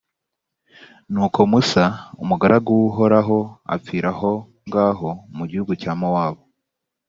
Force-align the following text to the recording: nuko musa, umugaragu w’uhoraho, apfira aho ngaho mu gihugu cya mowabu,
nuko 1.11 1.39
musa, 1.51 1.83
umugaragu 2.23 2.69
w’uhoraho, 2.79 3.37
apfira 3.75 4.09
aho 4.15 4.31
ngaho 4.67 5.09
mu 5.37 5.43
gihugu 5.49 5.71
cya 5.81 5.91
mowabu, 5.99 6.43